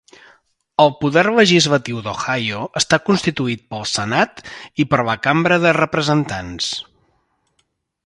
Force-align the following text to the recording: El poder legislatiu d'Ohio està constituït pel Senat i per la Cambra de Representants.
El 0.85 0.87
poder 1.03 1.23
legislatiu 1.39 1.99
d'Ohio 2.07 2.63
està 2.81 2.99
constituït 3.11 3.63
pel 3.75 3.87
Senat 3.93 4.43
i 4.85 4.89
per 4.95 5.03
la 5.11 5.19
Cambra 5.29 5.63
de 5.67 5.79
Representants. 5.83 6.75